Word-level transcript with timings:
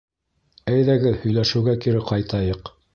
Әйҙәгеҙ 0.77 1.21
һөйләшеүгә 1.27 1.79
кире 1.87 2.05
ҡайтайыҡ 2.13 2.79